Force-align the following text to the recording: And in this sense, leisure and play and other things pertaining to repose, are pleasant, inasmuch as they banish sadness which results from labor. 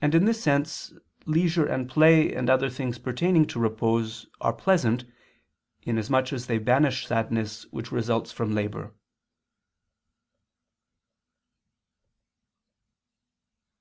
And 0.00 0.14
in 0.14 0.26
this 0.26 0.40
sense, 0.40 0.92
leisure 1.26 1.66
and 1.66 1.90
play 1.90 2.32
and 2.32 2.48
other 2.48 2.70
things 2.70 3.00
pertaining 3.00 3.46
to 3.48 3.58
repose, 3.58 4.26
are 4.40 4.52
pleasant, 4.52 5.06
inasmuch 5.82 6.32
as 6.32 6.46
they 6.46 6.58
banish 6.58 7.08
sadness 7.08 7.66
which 7.72 7.90
results 7.90 8.30
from 8.30 8.54
labor. 8.54 8.94